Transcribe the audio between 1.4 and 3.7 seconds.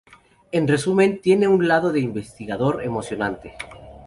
un lado de investigador emocionante".